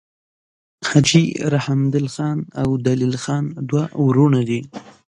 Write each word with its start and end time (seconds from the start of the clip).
حاجي 0.89 1.25
رحمدل 1.55 2.05
خان 2.15 2.37
او 2.61 2.69
دلیل 2.87 3.15
خان 3.23 3.43
دوه 3.69 3.83
وړونه 4.03 4.39
وه. 4.47 4.61